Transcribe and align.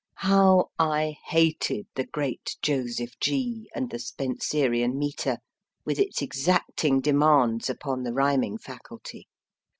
How 0.25 0.71
I 0.79 1.17
hated 1.27 1.85
the 1.93 2.05
great 2.07 2.57
Joseph 2.63 3.13
G. 3.19 3.69
and 3.75 3.91
the 3.91 3.99
Spenserian 3.99 4.97
metre, 4.97 5.37
with 5.85 5.99
its 5.99 6.23
exacting 6.23 7.01
demands 7.01 7.69
upon 7.69 8.01
the 8.01 8.11
rhyming 8.11 8.57
faculty 8.57 9.27